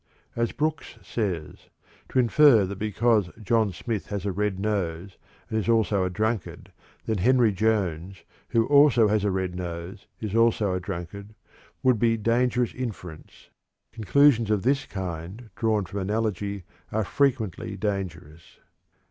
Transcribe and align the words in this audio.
As 0.35 0.51
Brooks 0.51 0.97
says: 1.03 1.69
"To 2.09 2.17
infer 2.17 2.65
that 2.65 2.79
because 2.79 3.29
John 3.39 3.71
Smith 3.71 4.07
has 4.07 4.25
a 4.25 4.31
red 4.31 4.59
nose 4.59 5.15
and 5.47 5.59
is 5.59 5.69
also 5.69 6.03
a 6.03 6.09
drunkard, 6.09 6.71
then 7.05 7.19
Henry 7.19 7.51
Jones, 7.51 8.23
who 8.49 8.65
also 8.65 9.09
has 9.09 9.23
a 9.23 9.29
red 9.29 9.53
nose, 9.53 10.07
is 10.19 10.33
also 10.33 10.73
a 10.73 10.79
drunkard, 10.79 11.35
would 11.83 11.99
be 11.99 12.17
dangerous 12.17 12.73
inference. 12.73 13.51
Conclusions 13.93 14.49
of 14.49 14.63
this 14.63 14.87
kind 14.87 15.51
drawn 15.55 15.85
from 15.85 15.99
analogy 15.99 16.63
are 16.91 17.05
frequently 17.05 17.77
dangerous." 17.77 18.57